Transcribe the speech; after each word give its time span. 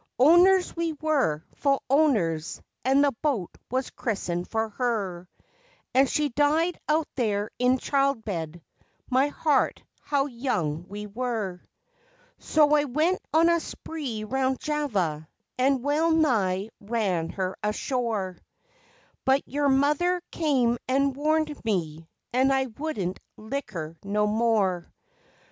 Owners 0.17 0.75
we 0.75 0.93
were, 0.93 1.45
full 1.57 1.83
owners, 1.87 2.59
and 2.83 3.03
the 3.03 3.11
boat 3.21 3.51
was 3.69 3.91
christened 3.91 4.47
for 4.49 4.69
her, 4.69 5.29
And 5.93 6.09
she 6.09 6.29
died 6.29 6.79
out 6.89 7.07
there 7.13 7.51
in 7.59 7.77
childbed. 7.77 8.59
My 9.11 9.27
heart, 9.27 9.83
how 10.01 10.25
young 10.25 10.87
we 10.87 11.05
were! 11.05 11.61
So 12.39 12.73
I 12.75 12.85
went 12.85 13.19
on 13.31 13.47
a 13.47 13.59
spree 13.59 14.23
round 14.23 14.59
Java 14.59 15.29
and 15.59 15.83
well 15.83 16.09
nigh 16.09 16.71
ran 16.79 17.29
her 17.29 17.55
ashore, 17.61 18.39
But 19.23 19.47
your 19.47 19.69
mother 19.69 20.19
came 20.31 20.79
and 20.87 21.15
warned 21.15 21.63
me 21.63 22.07
and 22.33 22.51
I 22.51 22.65
wouldn't 22.65 23.19
liquor 23.37 23.95
no 24.03 24.25
more. 24.25 24.91